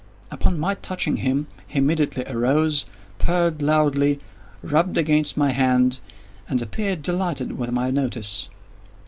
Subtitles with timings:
[0.31, 2.87] Upon my touching him, he immediately arose,
[3.19, 4.19] purred loudly,
[4.63, 5.99] rubbed against my hand,
[6.49, 8.49] and appeared delighted with my notice.